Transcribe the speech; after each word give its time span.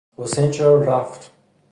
حسین 0.17 0.51
چرا 0.51 0.79
رفت؟ 0.81 1.31